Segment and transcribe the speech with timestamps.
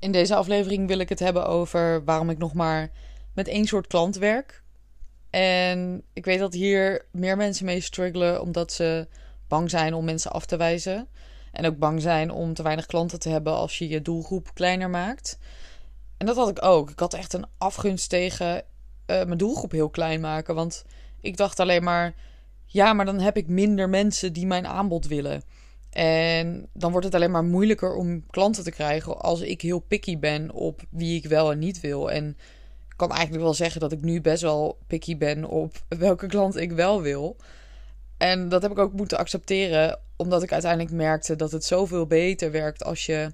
[0.00, 2.90] In deze aflevering wil ik het hebben over waarom ik nog maar
[3.34, 4.62] met één soort klant werk.
[5.30, 9.08] En ik weet dat hier meer mensen mee struggelen omdat ze
[9.48, 11.08] bang zijn om mensen af te wijzen.
[11.52, 14.90] En ook bang zijn om te weinig klanten te hebben als je je doelgroep kleiner
[14.90, 15.38] maakt.
[16.16, 16.90] En dat had ik ook.
[16.90, 18.62] Ik had echt een afgunst tegen uh,
[19.06, 20.54] mijn doelgroep heel klein maken.
[20.54, 20.84] Want
[21.20, 22.14] ik dacht alleen maar,
[22.64, 25.42] ja, maar dan heb ik minder mensen die mijn aanbod willen.
[25.90, 30.18] En dan wordt het alleen maar moeilijker om klanten te krijgen als ik heel picky
[30.18, 32.10] ben op wie ik wel en niet wil.
[32.10, 32.28] En
[32.88, 36.56] ik kan eigenlijk wel zeggen dat ik nu best wel picky ben op welke klant
[36.56, 37.36] ik wel wil.
[38.16, 42.50] En dat heb ik ook moeten accepteren, omdat ik uiteindelijk merkte dat het zoveel beter
[42.50, 43.32] werkt als je,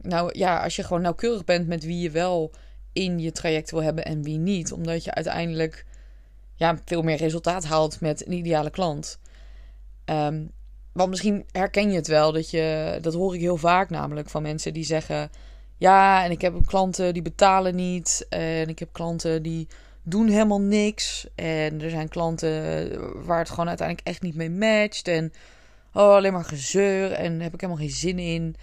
[0.00, 2.52] nou ja, als je gewoon nauwkeurig bent met wie je wel
[2.92, 4.72] in je traject wil hebben en wie niet.
[4.72, 5.84] Omdat je uiteindelijk
[6.54, 9.18] ja, veel meer resultaat haalt met een ideale klant.
[10.04, 10.50] Um,
[11.00, 14.42] want misschien herken je het wel, dat, je, dat hoor ik heel vaak namelijk van
[14.42, 15.30] mensen die zeggen...
[15.76, 18.26] Ja, en ik heb klanten die betalen niet.
[18.28, 19.68] En ik heb klanten die
[20.02, 21.26] doen helemaal niks.
[21.34, 25.08] En er zijn klanten waar het gewoon uiteindelijk echt niet mee matcht.
[25.08, 25.32] En
[25.92, 27.12] oh, alleen maar gezeur.
[27.12, 28.56] En heb ik helemaal geen zin in.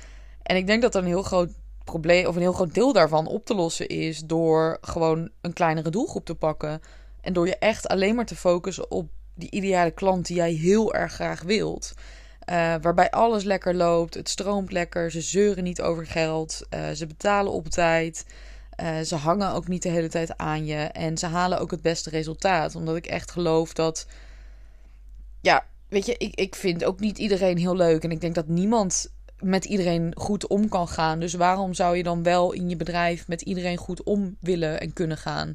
[0.43, 1.49] En ik denk dat er een heel groot
[1.83, 5.89] probleem, of een heel groot deel daarvan op te lossen is door gewoon een kleinere
[5.89, 6.81] doelgroep te pakken.
[7.21, 10.93] En door je echt alleen maar te focussen op die ideale klant die jij heel
[10.93, 11.93] erg graag wilt.
[12.49, 17.07] Uh, waarbij alles lekker loopt, het stroomt lekker, ze zeuren niet over geld, uh, ze
[17.07, 18.25] betalen op tijd,
[18.81, 21.81] uh, ze hangen ook niet de hele tijd aan je en ze halen ook het
[21.81, 22.75] beste resultaat.
[22.75, 24.07] Omdat ik echt geloof dat,
[25.41, 28.47] ja, weet je, ik, ik vind ook niet iedereen heel leuk en ik denk dat
[28.47, 31.19] niemand met iedereen goed om kan gaan.
[31.19, 34.93] Dus waarom zou je dan wel in je bedrijf met iedereen goed om willen en
[34.93, 35.49] kunnen gaan?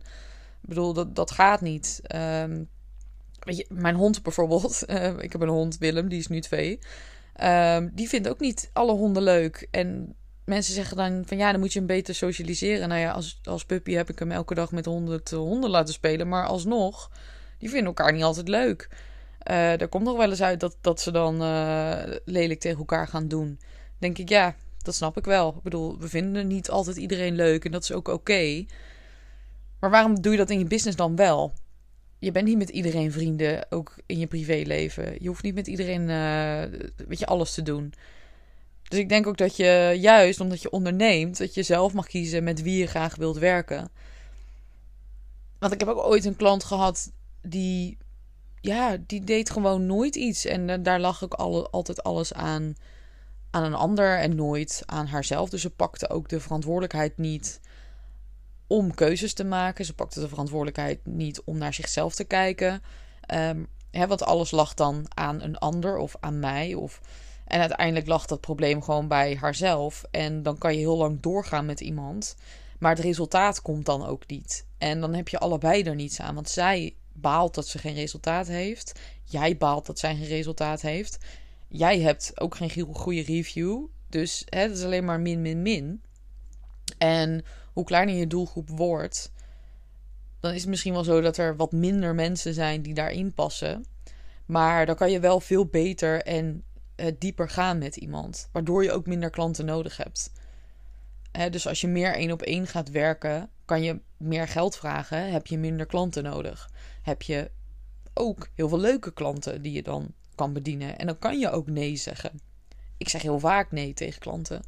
[0.63, 2.01] Ik bedoel, dat, dat gaat niet.
[2.15, 2.69] Um,
[3.69, 4.83] Mijn hond bijvoorbeeld.
[4.87, 6.79] Uh, ik heb een hond, Willem, die is nu twee.
[7.43, 9.69] Um, die vindt ook niet alle honden leuk.
[9.71, 12.89] En mensen zeggen dan van ja, dan moet je hem beter socialiseren.
[12.89, 16.29] Nou ja, als, als puppy heb ik hem elke dag met honderd honden laten spelen.
[16.29, 17.11] Maar alsnog,
[17.59, 18.89] die vinden elkaar niet altijd leuk.
[19.51, 23.09] Uh, er komt nog wel eens uit dat, dat ze dan uh, lelijk tegen elkaar
[23.09, 23.61] gaan doen.
[23.99, 25.55] Denk ik, ja, dat snap ik wel.
[25.57, 28.65] Ik bedoel, we vinden niet altijd iedereen leuk en dat is ook oké.
[29.81, 31.53] Maar waarom doe je dat in je business dan wel?
[32.23, 35.17] Je bent niet met iedereen vrienden, ook in je privéleven.
[35.19, 37.95] Je hoeft niet met iedereen, uh, weet je, alles te doen.
[38.89, 42.45] Dus ik denk ook dat je juist omdat je onderneemt, dat je zelf mag kiezen
[42.45, 43.91] met wie je graag wilt werken.
[45.59, 47.99] Want ik heb ook ooit een klant gehad die,
[48.61, 50.45] ja, die deed gewoon nooit iets.
[50.45, 52.75] En uh, daar lag alle, altijd alles aan,
[53.51, 55.51] aan een ander en nooit aan haarzelf.
[55.51, 57.61] Dus ze pakte ook de verantwoordelijkheid niet
[58.73, 59.85] om keuzes te maken.
[59.85, 62.83] Ze pakte de verantwoordelijkheid niet om naar zichzelf te kijken.
[63.35, 66.75] Um, hè, want alles lag dan aan een ander of aan mij.
[66.75, 67.01] Of...
[67.47, 70.05] En uiteindelijk lag dat probleem gewoon bij haarzelf.
[70.11, 72.37] En dan kan je heel lang doorgaan met iemand.
[72.79, 74.67] Maar het resultaat komt dan ook niet.
[74.79, 76.35] En dan heb je allebei er niets aan.
[76.35, 79.01] Want zij baalt dat ze geen resultaat heeft.
[79.25, 81.19] Jij baalt dat zij geen resultaat heeft.
[81.69, 83.85] Jij hebt ook geen goede review.
[84.09, 86.03] Dus hè, het is alleen maar min, min, min.
[86.99, 89.33] En hoe kleiner je doelgroep wordt,
[90.41, 93.85] dan is het misschien wel zo dat er wat minder mensen zijn die daarin passen.
[94.47, 96.65] Maar dan kan je wel veel beter en
[96.97, 100.33] uh, dieper gaan met iemand, waardoor je ook minder klanten nodig hebt.
[101.51, 105.47] dus als je meer één op één gaat werken, kan je meer geld vragen, heb
[105.47, 106.71] je minder klanten nodig.
[107.03, 107.51] Heb je
[108.15, 110.99] ook heel veel leuke klanten die je dan kan bedienen.
[110.99, 112.41] En dan kan je ook nee zeggen.
[112.97, 114.63] Ik zeg heel vaak nee tegen klanten.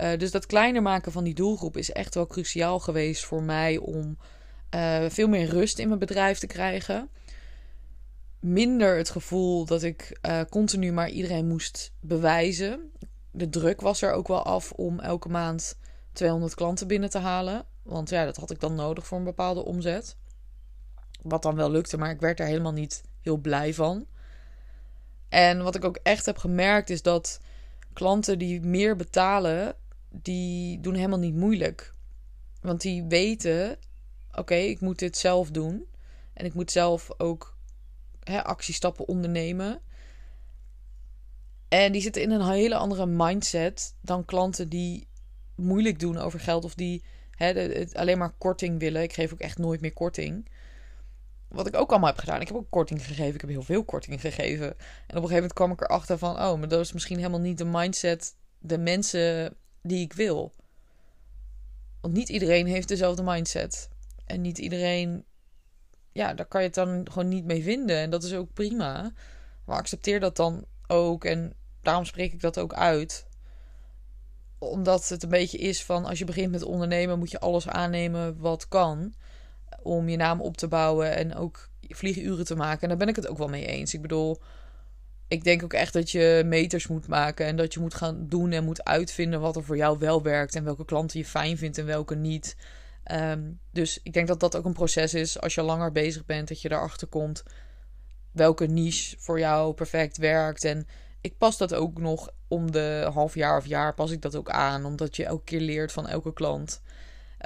[0.00, 3.76] Uh, dus dat kleiner maken van die doelgroep is echt wel cruciaal geweest voor mij
[3.76, 4.18] om
[4.74, 7.08] uh, veel meer rust in mijn bedrijf te krijgen.
[8.40, 12.90] Minder het gevoel dat ik uh, continu maar iedereen moest bewijzen.
[13.30, 15.78] De druk was er ook wel af om elke maand
[16.12, 17.64] 200 klanten binnen te halen.
[17.82, 20.16] Want ja, dat had ik dan nodig voor een bepaalde omzet.
[21.22, 24.06] Wat dan wel lukte, maar ik werd er helemaal niet heel blij van.
[25.28, 27.40] En wat ik ook echt heb gemerkt is dat
[27.92, 29.74] klanten die meer betalen,
[30.10, 31.94] die doen helemaal niet moeilijk.
[32.60, 33.78] Want die weten,
[34.32, 35.86] oké, ik moet dit zelf doen.
[36.32, 37.56] En ik moet zelf ook
[38.22, 39.80] hè, actiestappen ondernemen.
[41.68, 45.08] En die zitten in een hele andere mindset dan klanten die
[45.54, 49.02] moeilijk doen over geld of die hè, alleen maar korting willen.
[49.02, 50.48] Ik geef ook echt nooit meer korting.
[51.48, 52.40] Wat ik ook allemaal heb gedaan.
[52.40, 53.34] Ik heb ook korting gegeven.
[53.34, 54.66] Ik heb heel veel korting gegeven.
[54.66, 54.76] En op
[55.06, 56.40] een gegeven moment kwam ik erachter van...
[56.40, 58.34] oh, maar dat is misschien helemaal niet de mindset...
[58.58, 60.52] de mensen die ik wil.
[62.00, 63.88] Want niet iedereen heeft dezelfde mindset.
[64.24, 65.24] En niet iedereen...
[66.12, 67.96] ja, daar kan je het dan gewoon niet mee vinden.
[67.96, 69.12] En dat is ook prima.
[69.64, 71.24] Maar accepteer dat dan ook.
[71.24, 71.52] En
[71.82, 73.26] daarom spreek ik dat ook uit.
[74.58, 78.38] omdat het een beetje is van als je begint met ondernemen, moet je alles aannemen
[78.38, 79.14] wat kan.
[79.82, 82.82] Om je naam op te bouwen en ook vlieguren te maken.
[82.82, 83.94] En daar ben ik het ook wel mee eens.
[83.94, 84.40] Ik bedoel,
[85.28, 87.46] ik denk ook echt dat je meters moet maken.
[87.46, 90.54] En dat je moet gaan doen en moet uitvinden wat er voor jou wel werkt.
[90.54, 92.56] En welke klanten je fijn vindt en welke niet.
[93.04, 93.40] Ehm,
[93.72, 96.48] dus ik denk dat dat ook een proces is als je langer bezig bent.
[96.48, 97.42] Dat je erachter komt
[98.32, 100.64] welke niche voor jou perfect werkt.
[100.64, 100.86] En
[101.20, 104.50] ik pas dat ook nog om de half jaar of jaar pas ik dat ook
[104.50, 104.84] aan.
[104.84, 106.82] Omdat je elke keer leert van elke klant.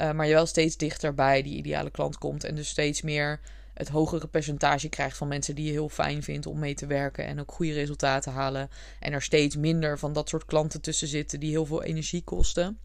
[0.00, 2.44] Uh, maar je wel steeds dichter bij die ideale klant komt.
[2.44, 3.40] En dus steeds meer
[3.74, 7.26] het hogere percentage krijgt van mensen die je heel fijn vindt om mee te werken.
[7.26, 8.70] En ook goede resultaten halen.
[9.00, 12.78] En er steeds minder van dat soort klanten tussen zitten die heel veel energie kosten.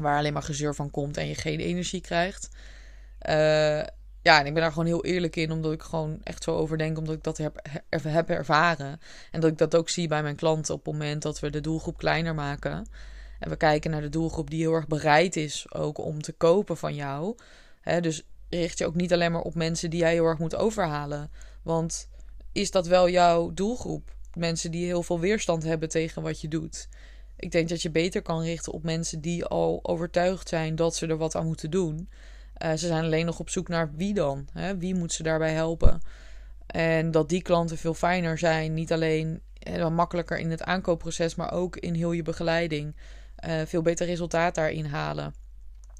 [0.00, 2.48] Waar alleen maar gezeur van komt en je geen energie krijgt.
[3.28, 3.82] Uh,
[4.22, 6.98] ja, en ik ben daar gewoon heel eerlijk in, omdat ik gewoon echt zo overdenk,
[6.98, 9.00] omdat ik dat heb, heb ervaren.
[9.30, 11.60] En dat ik dat ook zie bij mijn klanten op het moment dat we de
[11.60, 12.86] doelgroep kleiner maken.
[13.38, 16.76] En we kijken naar de doelgroep die heel erg bereid is ook om te kopen
[16.76, 17.36] van jou.
[18.00, 21.30] dus richt je ook niet alleen maar op mensen die jij heel erg moet overhalen.
[21.62, 22.08] Want
[22.52, 24.16] is dat wel jouw doelgroep?
[24.34, 26.88] Mensen die heel veel weerstand hebben tegen wat je doet.
[27.36, 31.06] Ik denk dat je beter kan richten op mensen die al overtuigd zijn dat ze
[31.06, 32.08] er wat aan moeten doen.
[32.62, 34.48] Uh, ze zijn alleen nog op zoek naar wie dan.
[34.52, 34.76] Hè?
[34.76, 36.00] Wie moet ze daarbij helpen?
[36.66, 38.74] En dat die klanten veel fijner zijn.
[38.74, 42.96] Niet alleen uh, makkelijker in het aankoopproces, maar ook in heel je begeleiding.
[43.48, 45.34] Uh, veel beter resultaat daarin halen.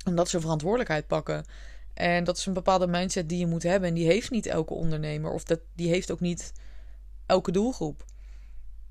[0.04, 1.44] Omdat ze verantwoordelijkheid pakken.
[1.98, 3.88] En dat is een bepaalde mindset die je moet hebben.
[3.88, 5.32] En die heeft niet elke ondernemer.
[5.32, 6.52] Of dat, die heeft ook niet
[7.26, 8.04] elke doelgroep.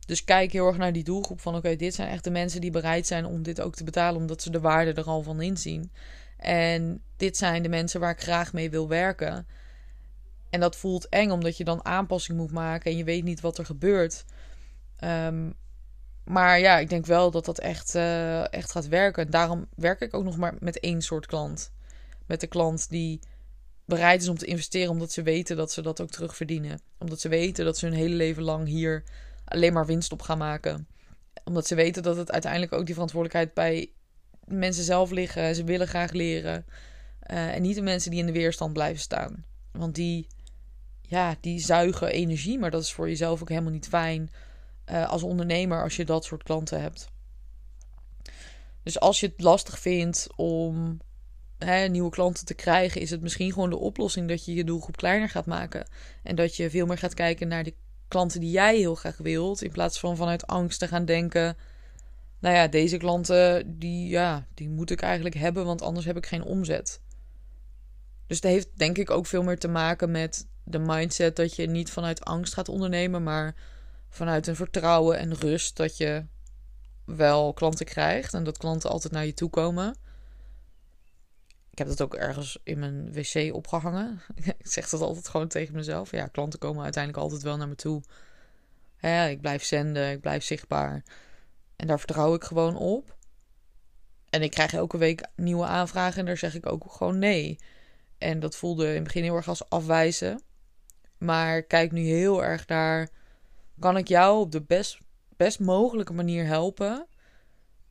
[0.06, 2.72] Dus kijk heel erg naar die doelgroep van oké, dit zijn echt de mensen die
[2.72, 5.92] bereid zijn om dit ook te betalen, omdat ze de waarde er al van inzien.
[6.38, 9.48] En dit zijn de mensen waar ik graag mee wil werken.
[10.50, 13.58] En dat voelt eng omdat je dan aanpassing moet maken en je weet niet wat
[13.58, 14.26] er gebeurt.
[15.04, 15.54] Um,
[16.24, 19.32] maar ja, ik denk wel dat dat echt, uh, echt gaat werken.
[19.32, 21.72] Daarom werk ik ook nog maar met één soort klant.
[22.28, 23.20] Met de klant die
[23.86, 26.82] bereid is om te investeren, omdat ze weten dat ze dat ook terugverdienen.
[26.98, 29.04] Omdat ze weten dat ze hun hele leven lang hier
[29.46, 30.88] alleen maar winst op gaan maken.
[31.44, 33.92] Omdat ze weten dat het uiteindelijk ook die verantwoordelijkheid bij
[34.46, 35.56] mensen zelf liggen.
[35.56, 36.66] Ze willen graag leren.
[37.32, 39.46] Uh, en niet de mensen die in de weerstand blijven staan.
[39.72, 40.28] Want die,
[41.02, 42.60] ja, die zuigen energie.
[42.60, 44.30] Maar dat is voor jezelf ook helemaal niet fijn.
[44.92, 47.08] Uh, als ondernemer als je dat soort klanten hebt.
[48.84, 51.00] Dus als je het lastig vindt om
[51.90, 55.30] nieuwe klanten te krijgen, is het misschien gewoon de oplossing dat je je doelgroep kleiner
[55.30, 55.88] gaat maken.
[56.24, 57.74] En dat je veel meer gaat kijken naar de
[58.08, 59.62] klanten die jij heel graag wilt.
[59.62, 61.58] In plaats van vanuit angst te gaan denken
[62.40, 66.26] nou ja, deze klanten, die, ja, die moet ik eigenlijk hebben, want anders heb ik
[66.26, 67.02] geen omzet.
[68.28, 71.68] Dus dat heeft denk ik ook veel meer te maken met de mindset dat je
[71.68, 73.56] niet vanuit angst gaat ondernemen, maar
[74.10, 76.26] vanuit een vertrouwen en rust dat je
[77.06, 79.96] wel klanten krijgt en dat klanten altijd naar je toe komen.
[81.78, 84.22] Ik heb dat ook ergens in mijn wc opgehangen.
[84.36, 86.12] ik zeg dat altijd gewoon tegen mezelf.
[86.12, 88.02] Ja, klanten komen uiteindelijk altijd wel naar me toe.
[89.30, 91.04] Ik blijf zenden, ik blijf zichtbaar.
[91.76, 93.16] En daar vertrouw ik gewoon op.
[94.30, 97.60] En ik krijg elke week nieuwe aanvragen en daar zeg ik ook gewoon nee.
[98.18, 100.42] En dat voelde in het begin heel erg als afwijzen.
[101.18, 103.10] Maar kijk nu heel erg naar:
[103.80, 104.98] kan ik jou op de best,
[105.36, 107.08] best mogelijke manier helpen?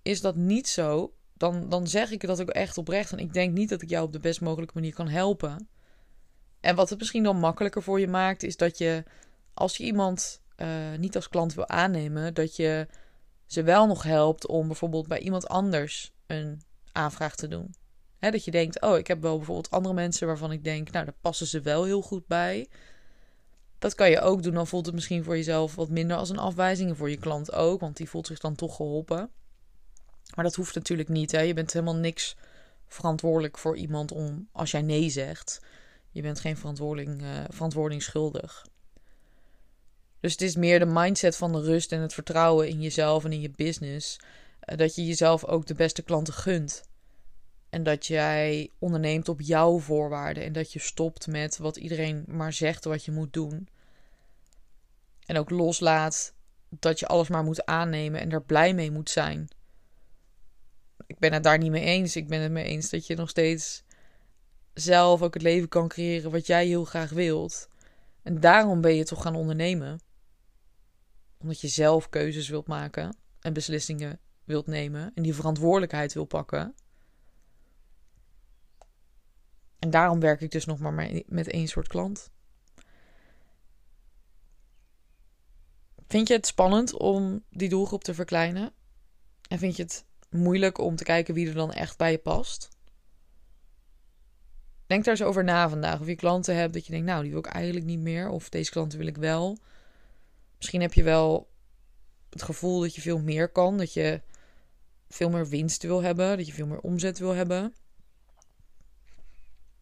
[0.02, 3.12] Is dat niet zo, dan, dan zeg ik dat ook echt oprecht.
[3.12, 5.68] En ik denk niet dat ik jou op de best mogelijke manier kan helpen.
[6.60, 9.04] En wat het misschien dan makkelijker voor je maakt, is dat je
[9.54, 10.68] als je iemand uh,
[10.98, 12.86] niet als klant wil aannemen, dat je
[13.46, 17.74] ze wel nog helpt om bijvoorbeeld bij iemand anders een aanvraag te doen.
[18.18, 21.14] dat je denkt, oh, ik heb wel bijvoorbeeld andere mensen waarvan ik denk, nou, daar
[21.20, 22.68] passen ze wel heel goed bij.
[23.78, 24.54] Dat kan je ook doen.
[24.54, 26.90] Dan voelt het misschien voor jezelf wat minder als een afwijzing.
[26.90, 29.30] En voor je klant ook, want die voelt zich dan toch geholpen.
[30.34, 31.32] Maar dat hoeft natuurlijk niet.
[31.32, 31.40] Hè?
[31.40, 32.36] Je bent helemaal niks
[32.88, 35.60] verantwoordelijk voor iemand om als jij nee zegt.
[36.10, 38.66] Je bent geen verantwoording, uh, verantwoording schuldig.
[40.20, 43.32] Dus het is meer de mindset van de rust en het vertrouwen in jezelf en
[43.32, 44.18] in je business.
[44.60, 46.82] Eh, dat je jezelf ook de beste klanten gunt.
[47.70, 50.44] En dat jij onderneemt op jouw voorwaarden.
[50.44, 53.68] En dat je stopt met wat iedereen maar zegt wat je moet doen.
[55.26, 56.34] En ook loslaat
[56.68, 59.48] dat je alles maar moet aannemen en er blij mee moet zijn.
[61.06, 62.16] Ik ben het daar niet mee eens.
[62.16, 63.84] Ik ben het mee eens dat je nog steeds
[64.74, 67.68] zelf ook het leven kan creëren wat jij heel graag wilt.
[68.22, 70.00] En daarom ben je toch gaan ondernemen
[71.38, 76.74] omdat je zelf keuzes wilt maken en beslissingen wilt nemen en die verantwoordelijkheid wil pakken.
[79.78, 82.30] En daarom werk ik dus nog maar met één soort klant.
[86.06, 88.72] Vind je het spannend om die doelgroep te verkleinen?
[89.48, 92.68] En vind je het moeilijk om te kijken wie er dan echt bij je past.
[94.86, 96.00] Denk daar eens over na vandaag.
[96.00, 98.28] Of je klanten hebt dat je denkt, nou, die wil ik eigenlijk niet meer.
[98.28, 99.58] Of deze klanten wil ik wel.
[100.56, 101.48] Misschien heb je wel
[102.30, 103.78] het gevoel dat je veel meer kan.
[103.78, 104.20] Dat je
[105.08, 106.36] veel meer winst wil hebben.
[106.36, 107.74] Dat je veel meer omzet wil hebben.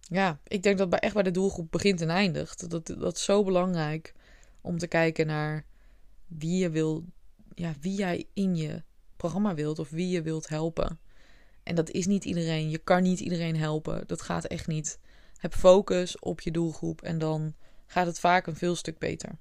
[0.01, 2.71] Ja, ik denk dat echt bij de doelgroep begint en eindigt.
[2.71, 4.15] Dat, dat is zo belangrijk
[4.61, 5.65] om te kijken naar
[6.27, 7.05] wie je wil,
[7.55, 8.83] ja, wie jij in je
[9.25, 10.99] programma wilt of wie je wilt helpen.
[11.63, 12.71] En dat is niet iedereen.
[12.71, 14.07] Je kan niet iedereen helpen.
[14.07, 14.99] Dat gaat echt niet.
[15.37, 17.55] Heb focus op je doelgroep en dan
[17.87, 19.39] gaat het vaak een veel stuk beter.